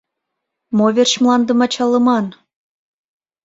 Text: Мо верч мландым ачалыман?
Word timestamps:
Мо 0.77 0.87
верч 0.95 1.13
мландым 1.21 1.59
ачалыман? 1.65 2.25